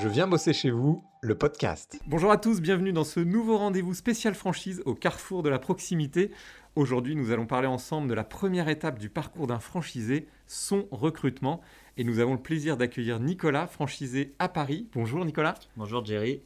Je 0.00 0.08
viens 0.08 0.26
bosser 0.26 0.52
chez 0.52 0.70
vous, 0.70 1.04
le 1.20 1.38
podcast. 1.38 2.00
Bonjour 2.06 2.32
à 2.32 2.36
tous, 2.36 2.60
bienvenue 2.60 2.92
dans 2.92 3.04
ce 3.04 3.20
nouveau 3.20 3.58
rendez-vous 3.58 3.94
spécial 3.94 4.34
franchise 4.34 4.82
au 4.86 4.94
carrefour 4.94 5.44
de 5.44 5.48
la 5.48 5.60
proximité. 5.60 6.32
Aujourd'hui, 6.74 7.14
nous 7.14 7.30
allons 7.30 7.46
parler 7.46 7.68
ensemble 7.68 8.08
de 8.08 8.14
la 8.14 8.24
première 8.24 8.68
étape 8.68 8.98
du 8.98 9.08
parcours 9.08 9.46
d'un 9.46 9.60
franchisé, 9.60 10.26
son 10.48 10.88
recrutement. 10.90 11.60
Et 11.96 12.02
nous 12.02 12.18
avons 12.18 12.32
le 12.32 12.42
plaisir 12.42 12.76
d'accueillir 12.76 13.20
Nicolas, 13.20 13.68
franchisé 13.68 14.34
à 14.40 14.48
Paris. 14.48 14.88
Bonjour 14.94 15.24
Nicolas. 15.24 15.54
Bonjour 15.76 16.04
Jerry. 16.04 16.42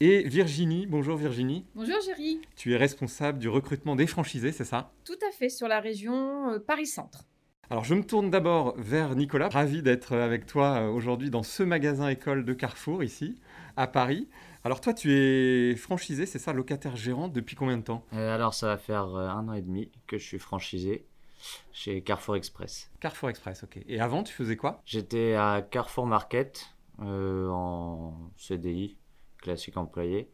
Et 0.00 0.26
Virginie. 0.26 0.86
Bonjour 0.86 1.16
Virginie. 1.16 1.64
Bonjour 1.76 2.00
Jerry. 2.04 2.40
Tu 2.56 2.74
es 2.74 2.76
responsable 2.76 3.38
du 3.38 3.48
recrutement 3.48 3.94
des 3.94 4.08
franchisés, 4.08 4.50
c'est 4.50 4.64
ça? 4.64 4.90
Tout 5.04 5.18
à 5.28 5.30
fait, 5.30 5.48
sur 5.48 5.68
la 5.68 5.78
région 5.78 6.54
euh, 6.54 6.58
Paris-Centre. 6.58 7.24
Alors 7.72 7.84
je 7.84 7.94
me 7.94 8.02
tourne 8.02 8.30
d'abord 8.30 8.74
vers 8.78 9.14
Nicolas. 9.14 9.48
Ravi 9.48 9.80
d'être 9.80 10.16
avec 10.16 10.44
toi 10.44 10.80
euh, 10.80 10.88
aujourd'hui 10.88 11.30
dans 11.30 11.44
ce 11.44 11.62
magasin 11.62 12.08
école 12.08 12.44
de 12.44 12.52
Carrefour 12.52 13.04
ici 13.04 13.40
à 13.76 13.86
Paris. 13.86 14.28
Alors 14.64 14.80
toi 14.80 14.92
tu 14.92 15.12
es 15.12 15.76
franchisé, 15.76 16.26
c'est 16.26 16.40
ça, 16.40 16.52
locataire 16.52 16.96
gérant 16.96 17.28
depuis 17.28 17.54
combien 17.54 17.76
de 17.76 17.84
temps? 17.84 18.04
Euh, 18.12 18.34
alors 18.34 18.54
ça 18.54 18.66
va 18.66 18.76
faire 18.76 19.14
euh, 19.14 19.28
un 19.28 19.46
an 19.46 19.52
et 19.52 19.62
demi 19.62 19.88
que 20.08 20.18
je 20.18 20.24
suis 20.24 20.40
franchisé 20.40 21.06
chez 21.72 22.02
Carrefour 22.02 22.34
Express. 22.34 22.90
Carrefour 22.98 23.30
Express, 23.30 23.62
ok. 23.62 23.78
Et 23.86 24.00
avant 24.00 24.24
tu 24.24 24.34
faisais 24.34 24.56
quoi? 24.56 24.82
J'étais 24.84 25.34
à 25.34 25.62
Carrefour 25.62 26.06
Market 26.06 26.74
euh, 27.02 27.48
en 27.50 28.32
CDI, 28.36 28.96
classique 29.38 29.76
employé, 29.76 30.28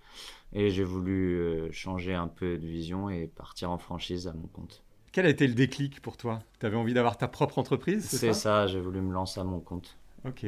et 0.55 0.71
j'ai 0.71 0.85
voulu 0.85 1.35
euh, 1.35 1.71
changer 1.71 2.15
un 2.15 2.29
peu 2.29 2.57
de 2.57 2.67
vision 2.67 3.11
et 3.11 3.27
partir 3.27 3.71
en 3.71 3.77
franchise 3.77 4.27
à 4.27 4.33
mon 4.33 4.47
compte. 4.47 4.86
Quel 5.17 5.25
a 5.25 5.31
été 5.31 5.47
le 5.47 5.55
déclic 5.55 6.03
pour 6.03 6.19
toi? 6.19 6.41
Tu 6.61 6.67
avais 6.67 6.77
envie 6.77 6.93
d'avoir 6.93 7.17
ta 7.17 7.27
propre 7.27 7.59
entreprise, 7.59 8.05
c'est 8.05 8.35
ça, 8.35 8.35
ça, 8.35 8.67
j'ai 8.67 8.81
voulu 8.81 9.01
me 9.01 9.15
lancer 9.15 9.41
à 9.41 9.45
mon 9.45 9.61
compte. 9.61 9.97
Ok. 10.27 10.45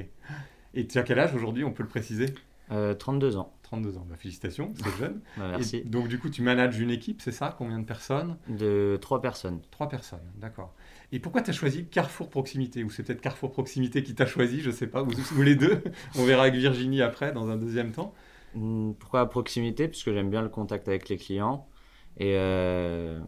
Et 0.74 0.86
tu 0.86 0.98
as 0.98 1.02
quel 1.04 1.18
âge 1.18 1.34
aujourd'hui, 1.34 1.64
on 1.64 1.72
peut 1.72 1.82
le 1.82 1.88
préciser? 1.88 2.34
Euh, 2.70 2.92
32 2.92 3.38
ans, 3.38 3.54
32 3.62 3.96
ans. 3.96 4.06
Bah, 4.06 4.16
félicitations, 4.16 4.74
c'est 4.76 4.94
jeune. 4.98 5.22
Bah, 5.38 5.44
Et 5.46 5.50
merci. 5.52 5.82
donc 5.86 6.08
du 6.08 6.18
coup 6.18 6.28
tu 6.28 6.42
manages 6.42 6.78
une 6.78 6.90
équipe, 6.90 7.22
c'est 7.22 7.32
ça? 7.32 7.54
Combien 7.56 7.78
de 7.78 7.86
personnes? 7.86 8.36
De 8.46 8.98
trois 9.00 9.22
personnes. 9.22 9.62
Trois 9.70 9.88
personnes, 9.88 10.20
d'accord. 10.36 10.74
Et 11.12 11.18
pourquoi 11.18 11.40
tu 11.40 11.48
as 11.48 11.54
choisi 11.54 11.86
Carrefour 11.86 12.28
Proximité? 12.28 12.84
Ou 12.84 12.90
c'est 12.90 13.02
peut-être 13.04 13.22
Carrefour 13.22 13.52
Proximité 13.52 14.02
qui 14.02 14.14
t'a 14.14 14.26
choisi, 14.26 14.60
je 14.60 14.70
sais 14.70 14.86
pas, 14.86 15.02
ou, 15.02 15.08
ou 15.38 15.40
les 15.42 15.56
deux 15.56 15.82
On 16.18 16.24
verra 16.26 16.42
avec 16.42 16.56
Virginie 16.56 17.00
après, 17.00 17.32
dans 17.32 17.48
un 17.48 17.56
deuxième 17.56 17.92
temps. 17.92 18.12
Hmm, 18.54 18.92
Pourquoi 18.98 19.20
à 19.20 19.26
proximité? 19.26 19.88
Parce 19.88 20.02
que 20.02 20.12
j'aime 20.12 20.28
bien 20.28 20.42
le 20.42 20.50
contact 20.50 20.88
avec 20.88 21.08
les 21.08 21.16
clients 21.16 21.66
et, 22.18 22.34
euh, 22.36 23.18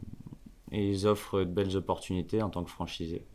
et 0.72 0.88
ils 0.90 1.06
offrent 1.06 1.40
de 1.40 1.44
belles 1.44 1.76
opportunités 1.76 2.42
en 2.42 2.50
tant 2.50 2.64
que 2.64 2.70
franchisé. 2.70 3.26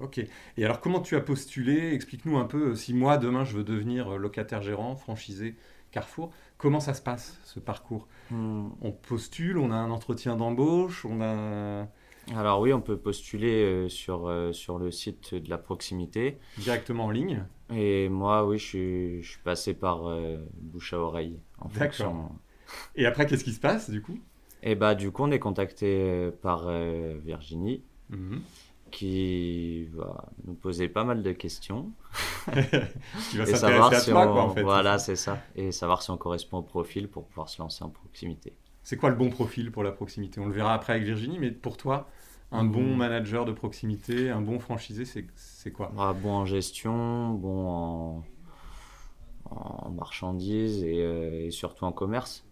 Ok. 0.00 0.18
Et 0.56 0.64
alors 0.64 0.80
comment 0.80 1.00
tu 1.00 1.16
as 1.16 1.20
postulé? 1.20 1.92
Explique-nous 1.92 2.38
un 2.38 2.44
peu, 2.44 2.70
euh, 2.70 2.74
si 2.76 2.94
moi 2.94 3.18
demain 3.18 3.44
je 3.44 3.56
veux 3.56 3.64
devenir 3.64 4.14
euh, 4.14 4.16
locataire 4.16 4.62
gérant, 4.62 4.94
franchisé 4.96 5.56
Carrefour, 5.90 6.30
comment 6.56 6.80
ça 6.80 6.94
se 6.94 7.02
passe 7.02 7.40
ce 7.44 7.58
parcours? 7.58 8.06
Hmm, 8.30 8.70
On 8.80 8.92
postule, 8.92 9.58
on 9.58 9.70
a 9.70 9.76
un 9.76 9.90
entretien 9.90 10.36
d'embauche, 10.36 11.04
on 11.04 11.20
a 11.22 11.88
Alors 12.34 12.60
oui, 12.60 12.72
on 12.72 12.80
peut 12.80 12.98
postuler 12.98 13.64
euh, 13.64 13.88
sur, 13.88 14.30
sur 14.52 14.78
le 14.78 14.90
site 14.90 15.34
de 15.34 15.50
la 15.50 15.58
proximité. 15.58 16.38
directement 16.56 17.06
en 17.06 17.10
ligne? 17.10 17.46
Et 17.70 18.08
moi, 18.08 18.46
oui, 18.46 18.58
je 18.58 18.64
suis, 18.64 19.22
je 19.22 19.30
suis 19.30 19.42
passé 19.42 19.74
par 19.74 20.06
euh, 20.08 20.38
bouche 20.54 20.92
à 20.92 20.98
oreille. 20.98 21.40
D'accord. 21.74 22.12
fonction. 22.12 22.40
Et 22.96 23.06
après 23.06 23.26
qu'est-ce 23.26 23.44
qui 23.44 23.52
se 23.52 23.60
passe 23.60 23.90
du 23.90 24.02
coup? 24.02 24.18
Et 24.62 24.74
bah 24.74 24.94
du 24.94 25.10
coup, 25.10 25.22
on 25.24 25.30
est 25.30 25.38
contacté 25.38 25.86
euh, 26.00 26.30
par 26.30 26.64
euh, 26.68 27.16
Virginie 27.24 27.82
Mhm. 28.10 28.40
qui 28.90 29.84
va 29.94 30.24
nous 30.46 30.54
poser 30.54 30.88
pas 30.88 31.04
mal 31.04 31.22
de 31.22 31.32
questions. 31.32 31.90
Qui 33.30 33.36
va 33.36 33.42
et 33.42 33.46
savoir 33.54 33.92
à 33.92 34.00
si 34.00 34.10
toi 34.10 34.26
on... 34.26 34.32
quoi 34.32 34.42
en 34.44 34.50
fait. 34.50 34.62
Voilà, 34.62 34.98
c'est 34.98 35.16
ça. 35.16 35.38
Et 35.56 35.72
savoir 35.72 36.02
si 36.02 36.10
on 36.10 36.16
correspond 36.16 36.58
au 36.58 36.62
profil 36.62 37.08
pour 37.08 37.26
pouvoir 37.26 37.48
se 37.50 37.60
lancer 37.60 37.84
en 37.84 37.90
proximité. 37.90 38.54
C'est 38.82 38.96
quoi 38.96 39.10
le 39.10 39.16
bon 39.16 39.28
profil 39.28 39.70
pour 39.70 39.82
la 39.82 39.92
proximité? 39.92 40.40
On 40.40 40.46
le 40.46 40.52
verra 40.54 40.72
après 40.72 40.94
avec 40.94 41.04
Virginie, 41.04 41.38
mais 41.38 41.50
pour 41.50 41.76
toi, 41.76 42.08
un 42.50 42.64
Mhm. 42.64 42.72
bon 42.72 42.96
manager 42.96 43.44
de 43.44 43.52
proximité, 43.52 44.30
un 44.30 44.40
bon 44.40 44.58
franchisé, 44.58 45.04
c'est 45.04 45.70
quoi? 45.70 45.90
Voilà, 45.94 46.14
bon 46.14 46.30
en 46.32 46.46
gestion, 46.46 47.34
bon 47.34 47.68
en, 47.68 48.24
en 49.50 49.90
marchandises 49.90 50.82
et, 50.82 51.02
euh, 51.02 51.46
et 51.46 51.50
surtout 51.50 51.84
en 51.84 51.92
commerce. 51.92 52.44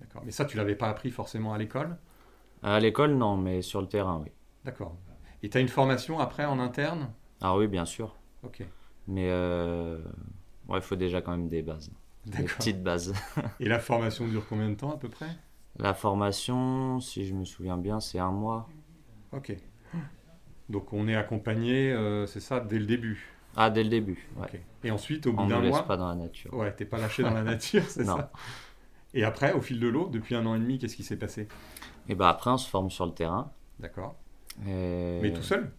D'accord. 0.00 0.22
Mais 0.24 0.32
ça, 0.32 0.44
tu 0.44 0.56
l'avais 0.56 0.74
pas 0.74 0.88
appris 0.88 1.10
forcément 1.10 1.52
à 1.54 1.58
l'école? 1.58 1.96
À 2.62 2.80
l'école, 2.80 3.16
non, 3.16 3.36
mais 3.36 3.60
sur 3.60 3.82
le 3.82 3.86
terrain, 3.86 4.22
oui. 4.24 4.30
D'accord. 4.64 4.96
Et 5.42 5.50
tu 5.50 5.58
as 5.58 5.60
une 5.60 5.68
formation 5.68 6.18
après 6.18 6.44
en 6.46 6.58
interne? 6.58 7.10
Ah 7.40 7.56
oui, 7.56 7.66
bien 7.68 7.84
sûr. 7.84 8.14
Ok. 8.42 8.62
Mais 9.08 9.28
euh, 9.30 9.98
ouais, 10.68 10.78
il 10.78 10.82
faut 10.82 10.96
déjà 10.96 11.22
quand 11.22 11.32
même 11.32 11.48
des 11.48 11.62
bases. 11.62 11.90
Des 12.26 12.44
petites 12.44 12.82
bases. 12.82 13.14
Et 13.60 13.68
la 13.68 13.78
formation 13.78 14.26
dure 14.26 14.46
combien 14.48 14.68
de 14.70 14.74
temps 14.74 14.90
à 14.92 14.98
peu 14.98 15.08
près? 15.08 15.30
La 15.80 15.94
formation, 15.94 17.00
si 17.00 17.26
je 17.26 17.34
me 17.34 17.44
souviens 17.44 17.76
bien, 17.76 17.98
c'est 17.98 18.20
un 18.20 18.30
mois. 18.30 18.68
Ok. 19.32 19.50
Donc 20.68 20.92
on 20.92 21.08
est 21.08 21.16
accompagné, 21.16 21.92
euh, 21.92 22.26
c'est 22.26 22.40
ça, 22.40 22.60
dès 22.60 22.78
le 22.78 22.86
début? 22.86 23.28
Ah, 23.56 23.70
dès 23.70 23.82
le 23.84 23.90
début. 23.90 24.28
Ouais. 24.36 24.48
Et 24.84 24.90
ensuite, 24.90 25.26
au 25.26 25.32
bout 25.32 25.42
On 25.42 25.44
ne 25.46 25.50
d'un 25.50 25.56
nous 25.56 25.62
laisse 25.62 25.70
mois, 25.72 25.86
pas 25.86 25.96
dans 25.96 26.08
la 26.08 26.14
nature. 26.14 26.52
ouais, 26.54 26.72
t'es 26.74 26.84
pas 26.84 26.98
lâché 26.98 27.22
dans 27.22 27.34
la 27.34 27.42
nature, 27.44 27.82
c'est 27.88 28.04
Non. 28.04 28.16
ça? 28.16 28.32
Et 29.14 29.24
après, 29.24 29.52
au 29.52 29.60
fil 29.60 29.80
de 29.80 29.88
l'eau, 29.88 30.08
depuis 30.08 30.34
un 30.34 30.46
an 30.46 30.54
et 30.54 30.58
demi, 30.58 30.78
qu'est-ce 30.78 30.96
qui 30.96 31.02
s'est 31.04 31.16
passé? 31.18 31.48
Et 32.08 32.14
bah 32.14 32.28
après, 32.28 32.50
on 32.50 32.58
se 32.58 32.68
forme 32.68 32.90
sur 32.90 33.06
le 33.06 33.12
terrain. 33.12 33.52
D'accord. 33.78 34.14
Et... 34.66 35.18
Mais 35.22 35.32
tout 35.32 35.42
seul? 35.42 35.72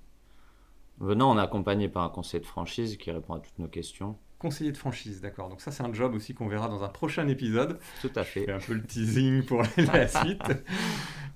Euh, 1.01 1.15
Non, 1.15 1.31
on 1.31 1.37
est 1.37 1.41
accompagné 1.41 1.87
par 1.89 2.03
un 2.03 2.09
conseiller 2.09 2.41
de 2.41 2.45
franchise 2.47 2.97
qui 2.97 3.11
répond 3.11 3.35
à 3.35 3.39
toutes 3.39 3.57
nos 3.59 3.67
questions. 3.67 4.17
Conseiller 4.37 4.71
de 4.71 4.77
franchise, 4.77 5.21
d'accord. 5.21 5.49
Donc 5.49 5.61
ça, 5.61 5.71
c'est 5.71 5.83
un 5.83 5.93
job 5.93 6.15
aussi 6.15 6.33
qu'on 6.33 6.47
verra 6.47 6.67
dans 6.67 6.83
un 6.83 6.89
prochain 6.89 7.27
épisode. 7.27 7.79
Tout 8.01 8.09
à 8.15 8.23
Je 8.23 8.27
fait. 8.27 8.45
fais 8.45 8.51
un 8.51 8.59
peu 8.59 8.73
le 8.73 8.83
teasing 8.83 9.43
pour 9.45 9.61
la 9.77 10.07
suite. 10.07 10.41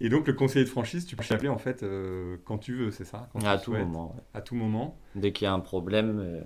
Et 0.02 0.10
donc, 0.10 0.28
le 0.28 0.34
conseiller 0.34 0.66
de 0.66 0.70
franchise, 0.70 1.06
tu 1.06 1.16
peux 1.16 1.24
l'appeler 1.30 1.50
en 1.50 1.58
fait 1.60 1.84
euh, 1.84 2.38
quand 2.46 2.58
tu 2.58 2.74
veux, 2.76 2.92
c'est 2.92 3.06
ça? 3.06 3.30
Quand 3.32 3.44
À 3.46 3.58
tout 3.58 3.66
souhaites, 3.72 3.86
moment. 3.86 4.14
ouais. 4.16 4.22
À 4.34 4.42
tout 4.42 4.56
moment. 4.56 4.98
Dès 5.16 5.32
qu'il 5.34 5.46
y 5.46 5.48
a 5.48 5.54
un 5.54 5.60
problème, 5.60 6.20
euh, 6.20 6.42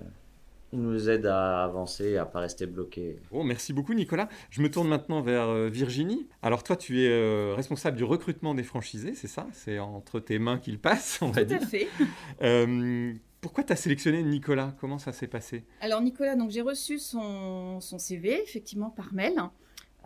il 0.72 0.80
nous 0.80 1.10
aide 1.10 1.26
à 1.26 1.64
avancer 1.64 2.10
et 2.10 2.18
à 2.18 2.24
pas 2.24 2.40
rester 2.40 2.66
bloqué. 2.66 3.16
Oh, 3.32 3.42
merci 3.42 3.72
beaucoup, 3.72 3.94
Nicolas. 3.94 4.28
Je 4.50 4.62
me 4.62 4.70
tourne 4.70 4.88
maintenant 4.88 5.20
vers 5.20 5.48
euh, 5.48 5.68
Virginie. 5.68 6.28
Alors, 6.42 6.62
toi, 6.62 6.76
tu 6.76 7.02
es 7.02 7.08
euh, 7.08 7.54
responsable 7.56 7.96
du 7.96 8.04
recrutement 8.04 8.54
des 8.54 8.62
franchisés, 8.62 9.14
c'est 9.14 9.26
ça? 9.28 9.46
C'est 9.52 9.78
entre 9.78 10.20
tes 10.20 10.38
mains 10.38 10.58
qu'il 10.58 10.78
passe, 10.78 11.18
on 11.22 11.30
va 11.30 11.44
Tout 11.44 11.54
à 11.54 11.58
dire. 11.58 11.68
fait. 11.68 11.88
Euh, 12.42 13.12
pourquoi 13.40 13.64
tu 13.64 13.72
as 13.72 13.76
sélectionné 13.76 14.22
Nicolas? 14.22 14.74
Comment 14.80 14.98
ça 14.98 15.12
s'est 15.12 15.26
passé? 15.26 15.64
Alors 15.80 16.00
Nicolas, 16.00 16.36
donc 16.36 16.50
j'ai 16.50 16.60
reçu 16.62 16.98
son, 16.98 17.80
son 17.80 17.98
CV 17.98 18.40
effectivement 18.42 18.90
par 18.90 19.12
mail. 19.12 19.34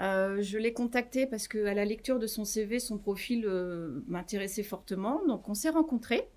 Euh, 0.01 0.43
je 0.43 0.59
l'ai 0.59 0.73
contacté 0.73 1.27
parce 1.27 1.47
que 1.47 1.67
à 1.67 1.75
la 1.75 1.85
lecture 1.85 2.19
de 2.19 2.27
son 2.27 2.45
CV, 2.45 2.79
son 2.81 2.99
profil 2.99 3.45
euh, 3.47 4.01
m'intéressait 4.09 4.63
fortement. 4.63 5.21
Donc 5.27 5.49
on 5.49 5.55
s'est 5.55 5.71
rencontrés. 5.71 6.29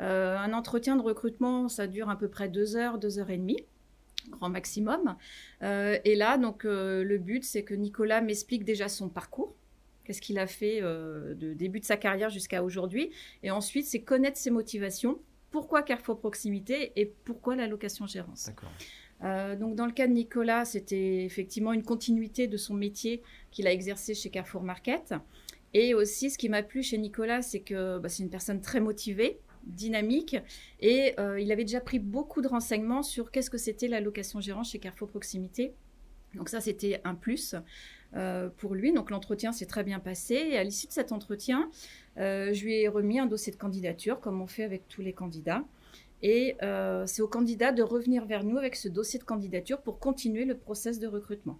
Euh, 0.00 0.36
un 0.36 0.52
entretien 0.52 0.96
de 0.96 1.02
recrutement, 1.02 1.68
ça 1.68 1.86
dure 1.86 2.10
à 2.10 2.18
peu 2.18 2.28
près 2.28 2.48
deux 2.48 2.76
heures, 2.76 2.98
deux 2.98 3.18
heures 3.18 3.30
et 3.30 3.38
demie, 3.38 3.64
grand 4.30 4.48
maximum. 4.48 5.16
Euh, 5.62 5.98
et 6.04 6.16
là, 6.16 6.38
donc 6.38 6.64
euh, 6.64 7.02
le 7.02 7.18
but, 7.18 7.44
c'est 7.44 7.62
que 7.62 7.74
Nicolas 7.74 8.20
m'explique 8.20 8.64
déjà 8.64 8.88
son 8.88 9.08
parcours. 9.08 9.54
Qu'est-ce 10.04 10.20
qu'il 10.20 10.38
a 10.38 10.46
fait 10.46 10.80
de 10.80 11.52
début 11.54 11.80
de 11.80 11.84
sa 11.84 11.96
carrière 11.96 12.30
jusqu'à 12.30 12.62
aujourd'hui. 12.62 13.10
Et 13.42 13.50
ensuite, 13.50 13.86
c'est 13.86 14.02
connaître 14.02 14.36
ses 14.36 14.50
motivations. 14.50 15.18
Pourquoi 15.50 15.82
Carrefour 15.82 16.18
Proximité 16.18 16.92
et 16.96 17.06
pourquoi 17.06 17.56
la 17.56 17.66
location 17.66 18.06
gérance 18.06 18.46
D'accord. 18.46 18.70
euh, 19.24 19.56
donc 19.56 19.74
dans 19.74 19.86
le 19.86 19.92
cas 19.92 20.06
de 20.06 20.12
Nicolas, 20.12 20.64
c'était 20.64 21.24
effectivement 21.24 21.72
une 21.72 21.82
continuité 21.82 22.46
de 22.46 22.56
son 22.56 22.74
métier 22.74 23.22
qu'il 23.50 23.66
a 23.66 23.72
exercé 23.72 24.14
chez 24.14 24.28
Carrefour 24.28 24.62
Market. 24.62 25.14
Et 25.72 25.94
aussi, 25.94 26.30
ce 26.30 26.38
qui 26.38 26.48
m'a 26.48 26.62
plu 26.62 26.82
chez 26.82 26.98
Nicolas, 26.98 27.42
c'est 27.42 27.60
que 27.60 27.98
bah, 27.98 28.08
c'est 28.08 28.22
une 28.22 28.30
personne 28.30 28.60
très 28.60 28.80
motivée, 28.80 29.40
dynamique, 29.66 30.36
et 30.80 31.14
euh, 31.18 31.40
il 31.40 31.52
avait 31.52 31.64
déjà 31.64 31.80
pris 31.80 31.98
beaucoup 31.98 32.40
de 32.40 32.48
renseignements 32.48 33.02
sur 33.02 33.30
qu'est-ce 33.30 33.50
que 33.50 33.58
c'était 33.58 33.88
la 33.88 34.00
location 34.00 34.40
gérante 34.40 34.66
chez 34.66 34.78
Carrefour 34.78 35.08
Proximité. 35.08 35.74
Donc 36.34 36.48
ça, 36.48 36.60
c'était 36.60 37.00
un 37.04 37.14
plus 37.14 37.54
euh, 38.14 38.48
pour 38.56 38.74
lui. 38.74 38.92
Donc 38.92 39.10
l'entretien 39.10 39.52
s'est 39.52 39.66
très 39.66 39.84
bien 39.84 39.98
passé. 39.98 40.34
Et 40.34 40.58
à 40.58 40.64
l'issue 40.64 40.86
de 40.86 40.92
cet 40.92 41.12
entretien, 41.12 41.70
euh, 42.18 42.52
je 42.52 42.64
lui 42.64 42.74
ai 42.74 42.88
remis 42.88 43.18
un 43.18 43.26
dossier 43.26 43.52
de 43.52 43.56
candidature, 43.56 44.20
comme 44.20 44.40
on 44.40 44.46
fait 44.46 44.64
avec 44.64 44.88
tous 44.88 45.02
les 45.02 45.12
candidats. 45.12 45.64
Et 46.22 46.56
c'est 47.06 47.20
au 47.20 47.28
candidat 47.28 47.72
de 47.72 47.82
revenir 47.82 48.24
vers 48.24 48.42
nous 48.42 48.56
avec 48.56 48.74
ce 48.74 48.88
dossier 48.88 49.18
de 49.18 49.24
candidature 49.24 49.82
pour 49.82 49.98
continuer 49.98 50.46
le 50.46 50.56
process 50.56 50.98
de 50.98 51.06
recrutement. 51.06 51.58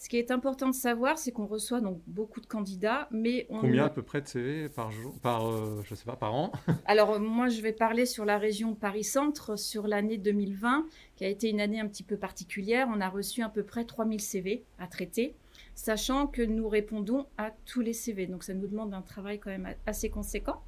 Ce 0.00 0.08
qui 0.08 0.16
est 0.16 0.30
important 0.30 0.70
de 0.70 0.74
savoir, 0.74 1.18
c'est 1.18 1.30
qu'on 1.30 1.44
reçoit 1.44 1.82
donc 1.82 2.00
beaucoup 2.06 2.40
de 2.40 2.46
candidats, 2.46 3.06
mais 3.10 3.46
on... 3.50 3.60
Combien 3.60 3.84
à 3.84 3.90
peu 3.90 4.00
près 4.00 4.22
de 4.22 4.28
CV 4.28 4.70
par 4.70 4.90
jour 4.90 5.20
Par, 5.20 5.46
euh, 5.46 5.82
je 5.84 5.94
sais 5.94 6.06
pas, 6.06 6.16
par 6.16 6.34
an? 6.34 6.52
Alors 6.86 7.10
euh, 7.10 7.18
moi, 7.18 7.48
je 7.48 7.60
vais 7.60 7.74
parler 7.74 8.06
sur 8.06 8.24
la 8.24 8.38
région 8.38 8.74
Paris-Centre, 8.74 9.58
sur 9.58 9.86
l'année 9.86 10.16
2020, 10.16 10.86
qui 11.16 11.26
a 11.26 11.28
été 11.28 11.50
une 11.50 11.60
année 11.60 11.80
un 11.80 11.86
petit 11.86 12.02
peu 12.02 12.16
particulière. 12.16 12.88
On 12.90 12.98
a 13.02 13.10
reçu 13.10 13.42
à 13.42 13.50
peu 13.50 13.62
près 13.62 13.84
3000 13.84 14.22
CV 14.22 14.64
à 14.78 14.86
traiter, 14.86 15.34
sachant 15.74 16.26
que 16.26 16.40
nous 16.40 16.70
répondons 16.70 17.26
à 17.36 17.50
tous 17.66 17.82
les 17.82 17.92
CV. 17.92 18.26
Donc 18.26 18.42
ça 18.42 18.54
nous 18.54 18.68
demande 18.68 18.94
un 18.94 19.02
travail 19.02 19.38
quand 19.38 19.50
même 19.50 19.74
assez 19.84 20.08
conséquent. 20.08 20.62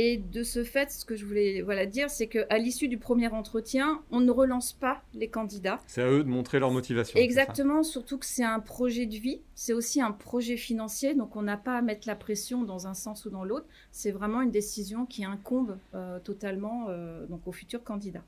Et 0.00 0.16
de 0.16 0.44
ce 0.44 0.62
fait, 0.62 0.92
ce 0.92 1.04
que 1.04 1.16
je 1.16 1.26
voulais 1.26 1.60
voilà, 1.60 1.84
dire, 1.84 2.08
c'est 2.08 2.28
qu'à 2.28 2.56
l'issue 2.56 2.86
du 2.86 2.98
premier 2.98 3.26
entretien, 3.26 4.00
on 4.12 4.20
ne 4.20 4.30
relance 4.30 4.72
pas 4.72 5.02
les 5.12 5.28
candidats. 5.28 5.80
C'est 5.88 6.02
à 6.02 6.08
eux 6.08 6.22
de 6.22 6.28
montrer 6.28 6.60
leur 6.60 6.70
motivation. 6.70 7.18
Exactement, 7.18 7.82
surtout 7.82 8.16
que 8.16 8.24
c'est 8.24 8.44
un 8.44 8.60
projet 8.60 9.06
de 9.06 9.16
vie, 9.16 9.40
c'est 9.56 9.72
aussi 9.72 10.00
un 10.00 10.12
projet 10.12 10.56
financier, 10.56 11.16
donc 11.16 11.34
on 11.34 11.42
n'a 11.42 11.56
pas 11.56 11.76
à 11.76 11.82
mettre 11.82 12.06
la 12.06 12.14
pression 12.14 12.62
dans 12.62 12.86
un 12.86 12.94
sens 12.94 13.24
ou 13.24 13.30
dans 13.30 13.42
l'autre. 13.42 13.66
C'est 13.90 14.12
vraiment 14.12 14.40
une 14.40 14.52
décision 14.52 15.04
qui 15.04 15.24
incombe 15.24 15.76
euh, 15.96 16.20
totalement 16.20 16.86
euh, 16.90 17.26
donc 17.26 17.48
aux 17.48 17.52
futurs 17.52 17.82
candidats. 17.82 18.24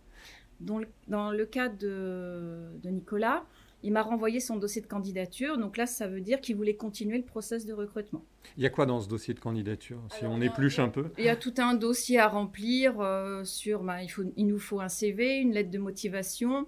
Dans 0.59 0.79
le, 0.79 0.89
dans 1.07 1.31
le 1.31 1.47
cas 1.47 1.69
de, 1.69 2.67
de 2.83 2.89
Nicolas, 2.91 3.45
il 3.83 3.93
m'a 3.93 4.03
renvoyé 4.03 4.41
son 4.41 4.57
dossier 4.57 4.83
de 4.83 4.87
candidature. 4.87 5.57
Donc 5.59 5.77
là, 5.77 5.87
ça 5.87 6.07
veut 6.07 6.21
dire 6.21 6.41
qu'il 6.41 6.57
voulait 6.57 6.77
continuer 6.77 7.17
le 7.17 7.25
process 7.25 7.65
de 7.65 7.73
recrutement. 7.73 8.25
Il 8.57 8.63
y 8.63 8.67
a 8.67 8.71
quoi 8.71 8.87
dans 8.87 9.01
ce 9.01 9.09
dossier 9.09 9.35
de 9.35 9.41
candidature 9.41 10.01
Si 10.19 10.25
on 10.25 10.41
épluche 10.41 10.79
un 10.79 10.89
peu. 10.89 11.11
Il 11.19 11.25
y 11.25 11.29
a 11.29 11.37
tout 11.37 11.55
un 11.59 11.75
dossier 11.75 12.19
à 12.19 12.29
remplir 12.29 13.01
euh, 13.01 13.45
sur. 13.45 13.83
Bah, 13.83 14.03
il, 14.03 14.09
faut, 14.09 14.23
il 14.37 14.47
nous 14.47 14.59
faut 14.59 14.81
un 14.81 14.89
CV, 14.89 15.37
une 15.39 15.53
lettre 15.53 15.71
de 15.71 15.79
motivation. 15.79 16.67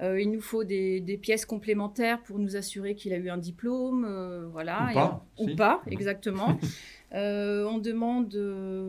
Euh, 0.00 0.20
il 0.20 0.30
nous 0.30 0.40
faut 0.40 0.64
des, 0.64 1.18
pièces 1.20 1.44
complémentaires 1.44 2.22
pour 2.22 2.38
nous 2.38 2.56
assurer 2.56 2.94
qu'il 2.94 3.12
a 3.12 3.16
eu 3.16 3.30
un 3.30 3.38
diplôme. 3.38 4.04
Euh, 4.08 4.46
voilà. 4.50 4.88
Ou 4.90 4.94
pas. 4.94 5.26
Ou 5.38 5.56
pas, 5.56 5.82
exactement. 5.90 6.58
on 7.12 7.78
demande 7.78 8.34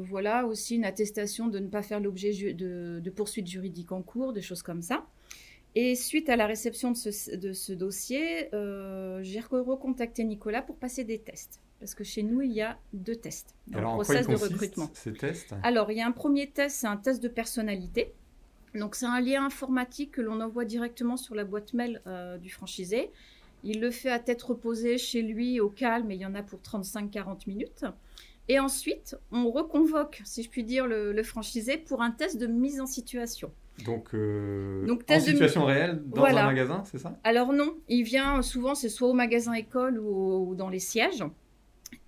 voilà, 0.04 0.46
aussi 0.46 0.76
une 0.76 0.86
attestation 0.86 1.48
de 1.48 1.60
ne 1.60 1.68
pas 1.68 1.84
faire 1.84 2.00
l'objet 2.00 2.54
de, 2.54 3.00
de 3.00 3.10
poursuites 3.12 3.48
juridiques 3.48 3.92
en 3.92 4.02
cours, 4.02 4.34
des 4.34 4.42
choses 4.42 4.64
comme 4.64 4.82
ça. 4.82 5.06
Et 5.78 5.96
suite 5.96 6.30
à 6.30 6.38
la 6.38 6.48
réception 6.48 6.92
de 6.92 6.96
ce, 6.96 7.74
dossier, 7.74 8.54
euh, 8.56 9.20
j'ai 9.24 9.42
recontacté 9.42 10.24
Nicolas 10.24 10.62
pour 10.62 10.78
passer 10.78 11.04
des 11.04 11.20
tests. 11.20 11.60
Parce 11.82 11.94
que 11.94 12.06
chez 12.06 12.24
nous, 12.24 12.42
il 12.42 12.54
y 12.54 12.62
a 12.62 12.80
deux 12.94 13.18
tests 13.18 13.54
dans 13.68 13.80
Alors, 13.80 13.92
le 13.92 14.04
process 14.04 14.26
de 14.26 14.36
recrutement. 14.36 14.90
Ces 14.94 15.12
tests? 15.12 15.54
Alors, 15.64 15.92
il 15.92 15.98
y 15.98 16.02
a 16.02 16.08
un 16.08 16.14
premier 16.14 16.50
test, 16.50 16.78
c'est 16.78 16.88
un 16.88 16.96
test 16.96 17.22
de 17.22 17.28
personnalité. 17.28 18.14
Donc, 18.74 18.96
c'est 18.96 19.06
un 19.06 19.20
lien 19.20 19.46
informatique 19.46 20.12
que 20.12 20.22
l'on 20.22 20.40
envoie 20.40 20.64
directement 20.64 21.18
sur 21.18 21.36
la 21.36 21.44
boîte 21.44 21.74
mail 21.74 22.02
euh, 22.08 22.38
du 22.38 22.50
franchisé. 22.50 23.12
Il 23.66 23.82
le 23.82 23.92
fait 23.92 24.12
à 24.12 24.20
tête 24.20 24.42
reposée 24.44 24.98
chez 24.98 25.22
lui, 25.22 25.60
au 25.60 25.70
calme, 25.70 26.10
et 26.10 26.16
il 26.16 26.22
y 26.22 26.26
en 26.26 26.36
a 26.36 26.44
pour 26.44 26.60
35-40 26.60 27.50
minutes. 27.50 27.84
Et 28.48 28.60
ensuite, 28.60 29.18
on 29.32 29.52
reconvoque, 29.52 30.22
si 30.24 30.42
je 30.42 30.50
puis 30.50 30.64
dire, 30.64 30.88
le 30.88 31.24
franchisé 31.24 31.78
pour 31.78 32.02
un 32.02 32.12
test 32.12 32.38
de 32.38 32.48
mise 32.48 32.80
en 32.80 32.86
situation. 32.86 33.52
Donc, 33.84 34.14
euh, 34.14 34.88
en 35.10 35.20
situation 35.20 35.66
réelle 35.66 36.02
dans 36.06 36.24
un 36.24 36.46
magasin, 36.46 36.84
c'est 36.86 36.98
ça? 36.98 37.20
Alors 37.24 37.52
non, 37.52 37.76
il 37.90 38.04
vient 38.04 38.42
souvent, 38.42 38.74
c'est 38.74 38.90
soit 38.90 39.10
au 39.10 39.14
magasin 39.14 39.54
école 39.54 40.00
ou, 40.00 40.56
dans 40.56 40.70
les 40.70 40.80
sièges. 40.80 41.24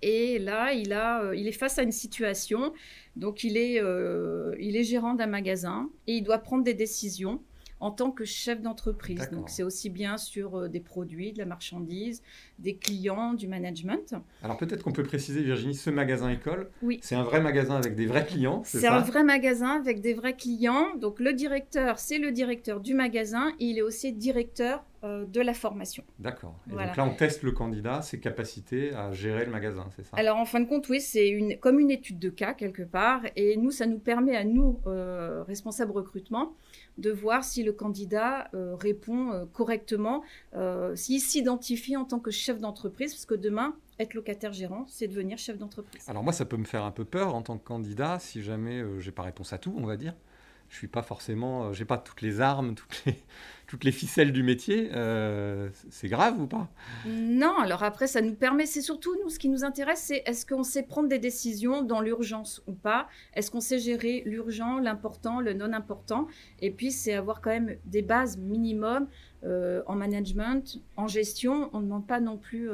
Et 0.00 0.38
là, 0.38 0.72
il, 0.72 0.92
a, 0.92 1.22
euh, 1.22 1.36
il 1.36 1.46
est 1.46 1.52
face 1.52 1.78
à 1.78 1.82
une 1.82 1.92
situation. 1.92 2.72
Donc, 3.16 3.44
il 3.44 3.56
est, 3.56 3.82
euh, 3.82 4.54
il 4.60 4.76
est 4.76 4.84
gérant 4.84 5.14
d'un 5.14 5.26
magasin 5.26 5.90
et 6.06 6.14
il 6.14 6.22
doit 6.22 6.38
prendre 6.38 6.64
des 6.64 6.74
décisions 6.74 7.42
en 7.80 7.90
tant 7.90 8.10
que 8.10 8.24
chef 8.24 8.60
d'entreprise. 8.60 9.30
Donc 9.30 9.48
c'est 9.48 9.62
aussi 9.62 9.90
bien 9.90 10.16
sur 10.16 10.56
euh, 10.56 10.68
des 10.68 10.80
produits, 10.80 11.32
de 11.32 11.38
la 11.38 11.46
marchandise, 11.46 12.22
des 12.58 12.76
clients, 12.76 13.34
du 13.34 13.48
management. 13.48 14.14
Alors 14.42 14.56
peut-être 14.56 14.82
qu'on 14.82 14.92
peut 14.92 15.02
préciser, 15.02 15.42
Virginie, 15.42 15.74
ce 15.74 15.90
magasin 15.90 16.30
école, 16.30 16.70
oui. 16.82 16.98
c'est 17.02 17.14
un 17.14 17.22
vrai 17.22 17.40
magasin 17.40 17.76
avec 17.76 17.94
des 17.94 18.06
vrais 18.06 18.26
clients. 18.26 18.62
C'est 18.64 18.86
un 18.86 19.00
vrai 19.00 19.24
magasin 19.24 19.76
avec 19.76 20.00
des 20.00 20.14
vrais 20.14 20.36
clients. 20.36 20.96
Donc 20.96 21.20
le 21.20 21.32
directeur, 21.32 21.98
c'est 21.98 22.18
le 22.18 22.32
directeur 22.32 22.80
du 22.80 22.94
magasin 22.94 23.50
et 23.60 23.66
il 23.66 23.78
est 23.78 23.82
aussi 23.82 24.12
directeur 24.12 24.84
de 25.02 25.40
la 25.40 25.54
formation. 25.54 26.04
D'accord. 26.18 26.58
Et 26.68 26.72
donc 26.72 26.96
là, 26.96 27.04
on 27.04 27.14
teste 27.14 27.42
le 27.42 27.52
candidat, 27.52 28.02
ses 28.02 28.20
capacités 28.20 28.94
à 28.94 29.12
gérer 29.12 29.44
le 29.44 29.50
magasin, 29.50 29.86
c'est 29.94 30.04
ça? 30.04 30.16
Alors 30.16 30.36
en 30.36 30.44
fin 30.44 30.60
de 30.60 30.66
compte, 30.66 30.88
oui, 30.88 31.00
c'est 31.00 31.28
une, 31.28 31.58
comme 31.58 31.78
une 31.78 31.90
étude 31.90 32.18
de 32.18 32.30
cas 32.30 32.54
quelque 32.54 32.82
part. 32.82 33.22
Et 33.36 33.56
nous, 33.56 33.70
ça 33.70 33.86
nous 33.86 33.98
permet 33.98 34.36
à 34.36 34.44
nous, 34.44 34.80
euh, 34.86 35.42
responsables 35.44 35.92
recrutement, 35.92 36.54
de 36.98 37.10
voir 37.10 37.44
si 37.44 37.62
le 37.62 37.72
candidat 37.72 38.48
euh, 38.54 38.74
répond 38.74 39.32
euh, 39.32 39.44
correctement, 39.46 40.22
euh, 40.54 40.94
s'il 40.96 41.20
s'identifie 41.20 41.96
en 41.96 42.04
tant 42.04 42.18
que 42.18 42.30
chef 42.30 42.58
d'entreprise, 42.58 43.12
parce 43.12 43.26
que 43.26 43.34
demain, 43.34 43.76
être 43.98 44.14
locataire 44.14 44.52
gérant, 44.52 44.84
c'est 44.88 45.08
devenir 45.08 45.38
chef 45.38 45.58
d'entreprise. 45.58 46.08
Alors 46.08 46.22
moi, 46.22 46.32
ça 46.32 46.44
peut 46.44 46.56
me 46.56 46.64
faire 46.64 46.84
un 46.84 46.90
peu 46.90 47.04
peur 47.04 47.34
en 47.34 47.42
tant 47.42 47.58
que 47.58 47.64
candidat, 47.64 48.18
si 48.18 48.42
jamais 48.42 48.82
j'ai 48.98 49.12
pas 49.12 49.22
réponse 49.22 49.52
à 49.52 49.58
tout, 49.58 49.74
on 49.76 49.86
va 49.86 49.96
dire 49.96 50.14
je 50.68 50.76
suis 50.76 50.88
pas 50.88 51.02
forcément, 51.02 51.64
euh, 51.64 51.72
j'ai 51.72 51.84
pas 51.84 51.96
toutes 51.96 52.20
les 52.20 52.40
armes, 52.40 52.74
toutes 52.74 53.84
les, 53.84 53.92
ficelles 53.92 54.32
du 54.32 54.42
métier. 54.42 54.90
Euh, 54.92 55.70
c'est 55.90 56.08
grave 56.08 56.38
ou 56.40 56.46
pas? 56.46 56.68
Non, 57.06 57.56
alors 57.58 57.82
après, 57.82 58.06
ça 58.06 58.20
nous 58.20 58.34
permet, 58.34 58.66
c'est 58.66 58.82
surtout 58.82 59.16
nous, 59.22 59.30
ce 59.30 59.38
qui 59.38 59.48
nous 59.48 59.64
intéresse, 59.64 60.02
c'est 60.02 60.22
est-ce 60.26 60.44
qu'on 60.44 60.62
sait 60.62 60.82
prendre 60.82 61.08
des 61.08 61.18
décisions 61.18 61.82
dans 61.82 62.00
l'urgence 62.00 62.62
ou 62.66 62.72
pas? 62.72 63.08
Est-ce 63.34 63.50
qu'on 63.50 63.60
sait 63.60 63.78
gérer 63.78 64.22
l'urgent, 64.26 64.78
l'important, 64.78 65.40
le 65.40 65.54
non 65.54 65.72
important? 65.72 66.26
Et 66.60 66.70
puis, 66.70 66.92
c'est 66.92 67.14
avoir 67.14 67.40
quand 67.40 67.50
même 67.50 67.76
des 67.86 68.02
bases 68.02 68.36
minimum 68.36 69.08
euh, 69.44 69.82
en 69.86 69.94
management, 69.94 70.82
en 70.96 71.06
gestion. 71.06 71.70
On 71.72 71.78
ne 71.78 71.84
demande 71.84 72.06
pas 72.06 72.20
non 72.20 72.36
plus 72.36 72.70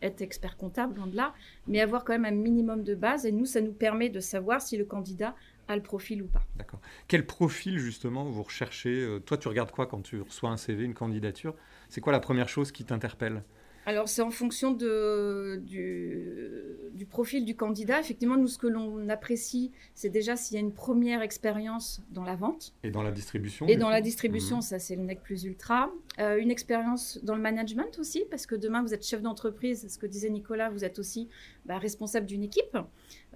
être 0.00 0.22
expert 0.22 0.56
comptable, 0.56 0.96
loin 0.96 1.08
de 1.08 1.16
là, 1.16 1.34
mais 1.66 1.80
avoir 1.80 2.04
quand 2.04 2.12
même 2.12 2.24
un 2.24 2.30
minimum 2.30 2.84
de 2.84 2.94
base. 2.94 3.26
Et 3.26 3.32
nous, 3.32 3.46
ça 3.46 3.60
nous 3.60 3.72
permet 3.72 4.10
de 4.10 4.20
savoir 4.20 4.62
si 4.62 4.76
le 4.76 4.84
candidat 4.84 5.34
a 5.68 5.76
le 5.76 5.82
profil 5.82 6.22
ou 6.22 6.26
pas. 6.26 6.42
D'accord. 6.56 6.80
Quel 7.08 7.26
profil 7.26 7.78
justement 7.78 8.24
vous 8.24 8.42
recherchez? 8.42 9.02
Euh, 9.02 9.18
Toi, 9.20 9.36
tu 9.38 9.48
regardes 9.48 9.70
quoi 9.70 9.86
quand 9.86 10.02
tu 10.02 10.20
reçois 10.20 10.50
un 10.50 10.56
CV, 10.56 10.84
une 10.84 10.94
candidature? 10.94 11.54
C'est 11.88 12.00
quoi 12.00 12.12
la 12.12 12.20
première 12.20 12.48
chose 12.48 12.72
qui 12.72 12.84
t'interpelle? 12.84 13.42
Alors, 13.86 14.08
c'est 14.08 14.20
en 14.20 14.32
fonction 14.32 14.72
de, 14.72 15.62
du, 15.64 17.06
profil 17.08 17.44
du 17.44 17.54
candidat. 17.54 18.00
Effectivement, 18.00 18.36
nous, 18.36 18.48
ce 18.48 18.58
que 18.58 18.66
l'on 18.66 19.08
apprécie, 19.08 19.70
c'est 19.94 20.08
déjà 20.08 20.34
s'il 20.34 20.56
y 20.56 20.58
a 20.58 20.60
une 20.60 20.72
première 20.72 21.22
expérience 21.22 22.02
dans 22.10 22.24
la 22.24 22.34
vente. 22.34 22.74
Et 22.82 22.90
dans 22.90 23.04
la 23.04 23.12
distribution. 23.12 23.64
Et 23.68 23.76
dans 23.76 23.88
la 23.88 24.00
distribution, 24.00 24.58
mmh. 24.58 24.62
ça, 24.62 24.80
c'est 24.80 24.96
le 24.96 25.02
NEC 25.02 25.22
plus 25.22 25.44
ultra. 25.44 25.92
Euh, 26.18 26.36
une 26.36 26.50
expérience 26.50 27.20
dans 27.22 27.36
le 27.36 27.40
management 27.40 27.96
aussi, 28.00 28.24
parce 28.28 28.44
que 28.46 28.56
demain, 28.56 28.82
vous 28.82 28.92
êtes 28.92 29.06
chef 29.06 29.22
d'entreprise. 29.22 29.86
Ce 29.88 29.98
que 29.98 30.06
disait 30.06 30.30
Nicolas, 30.30 30.68
vous 30.68 30.84
êtes 30.84 30.98
aussi 30.98 31.28
bah, 31.64 31.78
responsable 31.78 32.26
d'une 32.26 32.42
équipe 32.42 32.76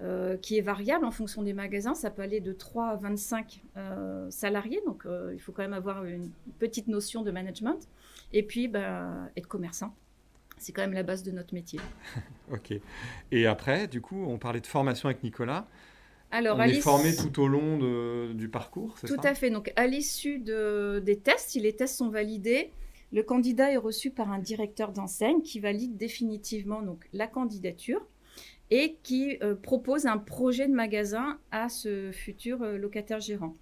euh, 0.01 0.35
qui 0.35 0.57
est 0.57 0.61
variable 0.61 1.05
en 1.05 1.11
fonction 1.11 1.43
des 1.43 1.53
magasins. 1.53 1.95
Ça 1.95 2.11
peut 2.11 2.23
aller 2.23 2.41
de 2.41 2.51
3 2.51 2.87
à 2.87 2.95
25 2.97 3.63
euh, 3.77 4.29
salariés. 4.29 4.81
Donc, 4.85 5.05
il 5.31 5.39
faut 5.39 5.53
quand 5.53 5.63
même 5.63 5.71
avoir 5.71 6.03
une 6.03 6.29
petite 6.59 6.89
notion 6.89 7.21
de 7.21 7.31
management. 7.31 7.87
Et 8.33 8.43
puis, 8.43 8.67
bah, 8.67 9.29
être 9.37 9.47
commerçant 9.47 9.95
c'est 10.61 10.71
quand 10.71 10.81
même 10.81 10.93
la 10.93 11.03
base 11.03 11.23
de 11.23 11.31
notre 11.31 11.53
métier. 11.53 11.79
ok. 12.51 12.73
Et 13.31 13.47
après, 13.47 13.87
du 13.87 14.01
coup, 14.01 14.25
on 14.27 14.37
parlait 14.37 14.61
de 14.61 14.67
formation 14.67 15.09
avec 15.09 15.23
Nicolas. 15.23 15.67
Alors, 16.31 16.57
on 16.57 16.63
est 16.63 16.79
formé 16.79 17.13
tout 17.13 17.41
au 17.41 17.47
long 17.47 17.77
du 18.33 18.47
parcours, 18.47 18.95
c'est 18.97 19.07
ça 19.07 19.15
Tout 19.15 19.21
à 19.27 19.33
fait. 19.33 19.49
Donc, 19.49 19.73
à 19.75 19.87
l'issue 19.87 20.39
de, 20.39 21.01
des 21.03 21.17
tests, 21.17 21.49
si 21.49 21.59
les 21.59 21.75
tests 21.75 21.97
sont 21.97 22.09
validés, 22.09 22.71
le 23.11 23.23
candidat 23.23 23.71
est 23.71 23.77
reçu 23.77 24.11
par 24.11 24.31
un 24.31 24.39
directeur 24.39 24.93
d'enseigne 24.93 25.41
qui 25.41 25.59
valide 25.59 25.97
définitivement 25.97 26.81
donc, 26.81 27.09
la 27.11 27.27
candidature 27.27 28.01
et 28.69 28.97
qui 29.03 29.37
euh, 29.43 29.53
propose 29.53 30.05
un 30.05 30.17
projet 30.17 30.67
de 30.67 30.73
magasin 30.73 31.37
à 31.51 31.67
ce 31.67 32.11
futur 32.13 32.61
euh, 32.61 32.77
locataire 32.77 33.19
gérant. 33.19 33.55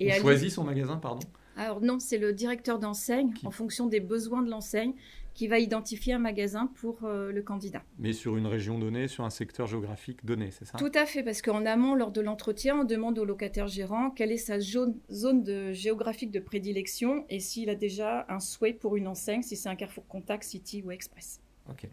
Et 0.00 0.10
on 0.10 0.14
choisit 0.16 0.50
son 0.50 0.64
magasin, 0.64 0.96
pardon? 0.96 1.20
Alors 1.56 1.80
non, 1.80 2.00
c'est 2.00 2.18
le 2.18 2.32
directeur 2.32 2.78
d'enseigne, 2.78 3.32
en 3.44 3.50
fonction 3.50 3.86
des 3.86 4.00
besoins 4.00 4.42
de 4.42 4.50
l'enseigne, 4.50 4.94
qui 5.34 5.48
va 5.48 5.58
identifier 5.58 6.12
un 6.12 6.20
magasin 6.20 6.68
pour 6.76 7.04
euh, 7.04 7.32
le 7.32 7.42
candidat. 7.42 7.82
Mais 7.98 8.12
sur 8.12 8.36
une 8.36 8.46
région 8.46 8.78
donnée, 8.78 9.08
sur 9.08 9.24
un 9.24 9.30
secteur 9.30 9.66
géographique 9.66 10.24
donné, 10.24 10.50
c'est 10.52 10.64
ça? 10.64 10.78
Tout 10.78 10.92
à 10.94 11.06
fait, 11.06 11.24
parce 11.24 11.42
qu'en 11.42 11.66
amont, 11.66 11.96
lors 11.96 12.12
de 12.12 12.20
l'entretien, 12.20 12.80
on 12.80 12.84
demande 12.84 13.18
au 13.18 13.24
locataire 13.24 13.66
gérant 13.66 14.10
quelle 14.10 14.30
est 14.30 14.36
sa 14.36 14.60
zone, 14.60 14.94
de, 15.42 15.72
géographique 15.72 16.30
de 16.30 16.38
prédilection 16.38 17.26
et 17.28 17.40
s'il 17.40 17.68
a 17.68 17.74
déjà 17.74 18.24
un 18.28 18.38
souhait 18.38 18.72
pour 18.72 18.96
une 18.96 19.08
enseigne, 19.08 19.42
si 19.42 19.56
c'est 19.56 19.68
un 19.68 19.74
Carrefour 19.74 20.06
Contact, 20.06 20.44
City 20.44 20.82
ou 20.84 20.92
Express. 20.92 21.40
Ok. 21.68 21.88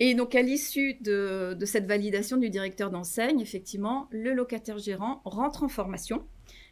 Et 0.00 0.14
donc, 0.14 0.36
à 0.36 0.42
l'issue 0.42 0.94
de, 1.00 1.56
de 1.58 1.66
cette 1.66 1.86
validation 1.86 2.36
du 2.36 2.50
directeur 2.50 2.90
d'enseigne, 2.90 3.40
effectivement, 3.40 4.06
le 4.12 4.32
locataire 4.32 4.78
gérant 4.78 5.20
rentre 5.24 5.64
en 5.64 5.68
formation. 5.68 6.24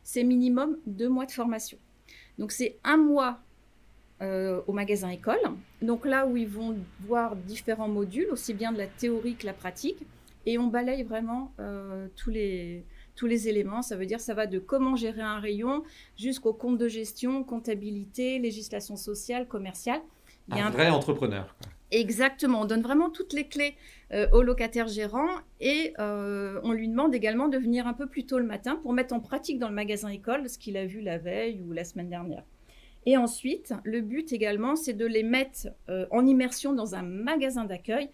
C'est 0.04 0.22
minimum 0.22 0.78
deux 0.86 1.08
mois 1.08 1.26
de 1.26 1.32
formation. 1.32 1.78
Donc, 2.38 2.52
c'est 2.52 2.78
un 2.84 2.96
mois 2.96 3.40
euh, 4.22 4.62
au 4.66 4.72
magasin 4.72 5.10
école. 5.10 5.40
Donc 5.82 6.06
là 6.06 6.26
où 6.26 6.38
ils 6.38 6.48
vont 6.48 6.74
voir 7.00 7.36
différents 7.36 7.88
modules, 7.88 8.28
aussi 8.30 8.54
bien 8.54 8.72
de 8.72 8.78
la 8.78 8.86
théorie 8.86 9.34
que 9.34 9.44
la 9.44 9.52
pratique, 9.52 9.98
et 10.46 10.56
on 10.56 10.68
balaye 10.68 11.02
vraiment 11.02 11.52
euh, 11.60 12.06
tous 12.16 12.30
les 12.30 12.82
tous 13.14 13.26
les 13.26 13.48
éléments. 13.48 13.82
Ça 13.82 13.94
veut 13.94 14.06
dire 14.06 14.20
ça 14.20 14.32
va 14.32 14.46
de 14.46 14.58
comment 14.58 14.96
gérer 14.96 15.20
un 15.20 15.38
rayon 15.38 15.82
jusqu'au 16.16 16.54
compte 16.54 16.78
de 16.78 16.88
gestion, 16.88 17.44
comptabilité, 17.44 18.38
législation 18.38 18.96
sociale, 18.96 19.46
commerciale. 19.46 20.00
Il 20.48 20.56
y 20.56 20.60
a 20.60 20.66
un, 20.66 20.70
vrai 20.70 20.88
entrepreneur. 20.88 21.54
Exactement. 21.90 22.62
On 22.62 22.64
donne 22.64 22.82
vraiment 22.82 23.10
toutes 23.10 23.34
les 23.34 23.46
clés 23.48 23.74
euh, 24.12 24.28
au 24.32 24.40
locataire 24.40 24.88
gérant 24.88 25.28
et 25.60 25.92
on 25.98 26.72
lui 26.72 26.88
demande 26.88 27.14
également 27.14 27.48
de 27.48 27.58
venir 27.58 27.86
un 27.86 27.92
peu 27.92 28.06
plus 28.06 28.24
tôt 28.24 28.38
le 28.38 28.46
matin 28.46 28.76
pour 28.76 28.94
mettre 28.94 29.12
en 29.14 29.20
pratique 29.20 29.58
dans 29.58 29.68
le 29.68 29.74
magasin 29.74 30.08
école 30.08 30.48
ce 30.48 30.56
qu'il 30.56 30.78
a 30.78 30.86
vu 30.86 31.02
la 31.02 31.18
veille 31.18 31.60
ou 31.60 31.72
la 31.72 31.84
semaine 31.84 32.08
dernière. 32.08 32.44
Et 33.06 33.16
ensuite, 33.16 33.72
le 33.84 34.00
but 34.00 34.32
également, 34.32 34.74
c'est 34.74 34.92
de 34.92 35.06
les 35.06 35.22
mettre 35.22 35.68
euh, 35.88 36.06
en 36.10 36.26
immersion 36.26 36.72
dans 36.72 36.96
un 36.96 37.02
magasin 37.02 37.64
d'accueil 37.64 38.10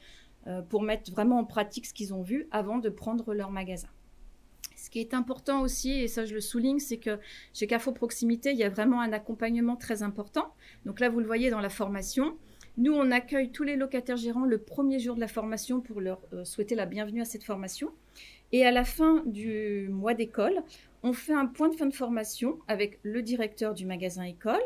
euh, 0.47 0.61
pour 0.61 0.83
mettre 0.83 1.11
vraiment 1.11 1.39
en 1.39 1.45
pratique 1.45 1.87
ce 1.87 1.95
qu'ils 1.95 2.13
ont 2.13 2.23
vu 2.23 2.47
avant 2.51 2.79
de 2.79 2.91
prendre 2.91 3.33
leur 3.33 3.51
magasin. 3.51 3.89
qui 4.91 5.01
est 5.01 5.15
important 5.15 5.63
aussi, 5.63 5.93
et 5.93 6.09
ça 6.09 6.27
je 6.27 6.35
le 6.35 6.41
souligne, 6.43 6.79
c'est 6.79 6.99
que 6.99 7.19
chez 7.55 7.67
Carrefour 7.67 7.95
Proximité, 7.95 8.51
il 8.51 8.59
y 8.59 8.65
a 8.65 8.69
vraiment 8.69 9.01
un 9.01 9.13
accompagnement 9.13 9.77
très 9.77 10.03
important. 10.03 10.53
Donc 10.85 11.01
là, 11.01 11.09
vous 11.09 11.21
le 11.21 11.27
voyez 11.27 11.49
dans 11.49 11.61
la 11.61 11.71
formation. 11.71 12.37
Nous, 12.77 12.93
on 12.93 13.11
accueille 13.11 13.51
tous 13.51 13.63
les 13.63 13.77
locataires 13.77 14.17
gérants 14.17 14.45
le 14.45 14.59
premier 14.59 14.99
jour 14.99 15.15
de 15.15 15.21
la 15.21 15.29
formation 15.29 15.81
pour 15.81 16.01
leur 16.01 16.21
euh, 16.33 16.45
souhaiter 16.45 16.75
la 16.75 16.85
bienvenue 16.85 17.23
à 17.23 17.25
cette 17.25 17.45
formation. 17.45 17.91
Et 18.51 18.67
à 18.67 18.71
la 18.71 18.85
fin 18.85 19.23
du 19.25 19.89
mois 19.89 20.13
d'école, 20.13 20.63
on 21.03 21.13
fait 21.13 21.35
un 21.35 21.47
point 21.47 21.69
de 21.69 21.75
fin 21.75 21.87
de 21.87 21.95
formation 21.95 22.59
avec 22.69 22.99
le 23.03 23.23
directeur 23.23 23.75
du 23.75 23.87
magasin 23.87 24.25
école, 24.25 24.63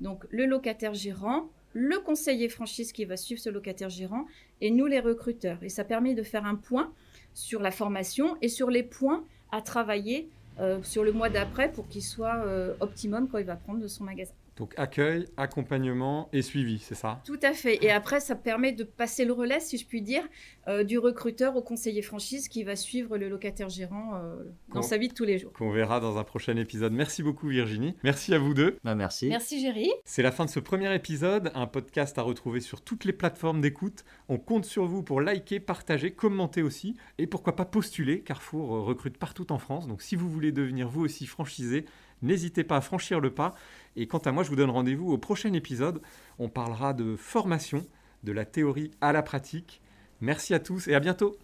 donc 0.00 0.24
le 0.30 0.46
locataire 0.46 0.94
gérant, 0.94 1.48
le 1.72 1.98
conseiller 1.98 2.48
franchise 2.48 2.92
qui 2.92 3.04
va 3.04 3.16
suivre 3.16 3.40
ce 3.40 3.50
locataire 3.50 3.90
gérant 3.90 4.26
et 4.60 4.70
nous 4.70 4.86
les 4.86 5.00
recruteurs. 5.00 5.62
Et 5.62 5.68
ça 5.68 5.84
permet 5.84 6.14
de 6.14 6.22
faire 6.22 6.46
un 6.46 6.54
point 6.54 6.92
sur 7.34 7.60
la 7.60 7.70
formation 7.70 8.36
et 8.40 8.48
sur 8.48 8.70
les 8.70 8.82
points 8.82 9.24
à 9.50 9.60
travailler 9.60 10.28
euh, 10.60 10.80
sur 10.82 11.02
le 11.02 11.12
mois 11.12 11.30
d'après 11.30 11.70
pour 11.70 11.88
qu'il 11.88 12.02
soit 12.02 12.36
euh, 12.46 12.74
optimum 12.80 13.28
quand 13.28 13.38
il 13.38 13.44
va 13.44 13.56
prendre 13.56 13.80
de 13.80 13.88
son 13.88 14.04
magasin. 14.04 14.34
Donc 14.56 14.72
accueil, 14.76 15.26
accompagnement 15.36 16.28
et 16.32 16.42
suivi, 16.42 16.78
c'est 16.78 16.94
ça? 16.94 17.20
Tout 17.24 17.40
à 17.42 17.52
fait. 17.52 17.82
Et 17.84 17.90
après, 17.90 18.20
ça 18.20 18.36
permet 18.36 18.72
de 18.72 18.84
passer 18.84 19.24
le 19.24 19.32
relais, 19.32 19.58
si 19.58 19.78
je 19.78 19.86
puis 19.86 20.00
dire, 20.00 20.22
euh, 20.68 20.84
du 20.84 20.98
recruteur 20.98 21.56
au 21.56 21.62
conseiller 21.62 22.02
franchise 22.02 22.48
qui 22.48 22.62
va 22.62 22.76
suivre 22.76 23.18
le 23.18 23.28
locataire 23.28 23.68
gérant 23.68 24.14
euh, 24.14 24.36
dans 24.72 24.82
sa 24.82 24.96
vie 24.96 25.08
de 25.08 25.14
tous 25.14 25.24
les 25.24 25.38
jours. 25.38 25.52
Qu'on 25.52 25.70
verra 25.70 25.98
dans 25.98 26.18
un 26.18 26.24
prochain 26.24 26.56
épisode. 26.56 26.92
Merci 26.92 27.22
beaucoup 27.22 27.48
Virginie. 27.48 27.96
Merci 28.04 28.32
à 28.32 28.38
vous 28.38 28.54
deux. 28.54 28.78
Bah, 28.84 28.94
merci. 28.94 29.28
Merci 29.28 29.60
Géry. 29.60 29.90
C'est 30.04 30.22
la 30.22 30.30
fin 30.30 30.44
de 30.44 30.50
ce 30.50 30.60
premier 30.60 30.94
épisode, 30.94 31.50
un 31.54 31.66
podcast 31.66 32.16
à 32.18 32.22
retrouver 32.22 32.60
sur 32.60 32.80
toutes 32.80 33.04
les 33.04 33.12
plateformes 33.12 33.60
d'écoute. 33.60 34.04
On 34.28 34.38
compte 34.38 34.64
sur 34.64 34.86
vous 34.86 35.02
pour 35.02 35.20
liker, 35.20 35.58
partager, 35.58 36.12
commenter 36.12 36.62
aussi 36.62 36.96
et 37.18 37.26
pourquoi 37.26 37.56
pas 37.56 37.64
postuler. 37.64 38.20
Carrefour 38.20 38.68
recrute 38.84 39.18
partout 39.18 39.50
en 39.52 39.58
France. 39.58 39.88
Donc 39.88 40.00
si 40.00 40.14
vous 40.14 40.30
voulez 40.30 40.52
devenir 40.52 40.88
vous 40.88 41.04
aussi 41.04 41.26
franchisé, 41.26 41.86
N'hésitez 42.24 42.64
pas 42.64 42.78
à 42.78 42.80
franchir 42.80 43.20
le 43.20 43.30
pas. 43.30 43.54
Et 43.96 44.08
quant 44.08 44.18
à 44.18 44.32
moi, 44.32 44.42
je 44.42 44.48
vous 44.48 44.56
donne 44.56 44.70
rendez-vous 44.70 45.12
au 45.12 45.18
prochain 45.18 45.52
épisode. 45.52 46.00
On 46.38 46.48
parlera 46.48 46.94
de 46.94 47.16
formation, 47.16 47.86
de 48.24 48.32
la 48.32 48.44
théorie 48.44 48.90
à 49.00 49.12
la 49.12 49.22
pratique. 49.22 49.80
Merci 50.20 50.54
à 50.54 50.58
tous 50.58 50.88
et 50.88 50.94
à 50.94 51.00
bientôt. 51.00 51.36